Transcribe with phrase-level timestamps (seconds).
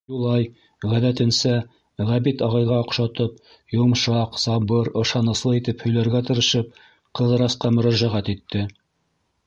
[0.11, 0.45] Юлай,
[0.93, 1.51] ғәҙәтенсә,
[2.07, 3.37] Ғәбит ағайға оҡшатып,
[3.77, 6.85] йомшаҡ, сабыр, ышаныслы итеп һөйләргә тырышып,
[7.21, 8.69] Ҡыҙырасҡа мөрәжәғәт итте: